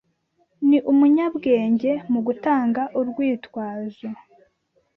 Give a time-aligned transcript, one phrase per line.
[0.67, 4.07] Ni umunyabwenge mu gutanga urwitwazo